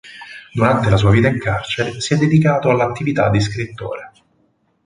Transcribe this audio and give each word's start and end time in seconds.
Durante 0.55 0.89
la 0.89 0.97
sua 0.97 1.11
vita 1.11 1.27
in 1.27 1.37
carcere 1.37 2.01
si 2.01 2.15
è 2.15 2.17
dedicato 2.17 2.71
all'attività 2.71 3.29
di 3.29 3.39
scrittore. 3.39 4.11